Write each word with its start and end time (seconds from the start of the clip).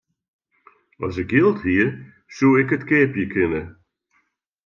As 1.05 1.15
ik 1.23 1.31
jild 1.35 1.59
hie, 1.65 1.85
soe 2.35 2.53
ik 2.61 2.69
it 2.75 2.83
keapje 2.89 3.25
kinne. 3.33 3.61